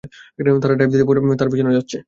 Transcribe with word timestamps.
তারা 0.61 0.75
ড্রাইভ 0.77 0.91
নিতে 0.93 1.05
তার 1.39 1.49
পিছনে 1.51 1.75
যাচ্ছে। 1.77 1.97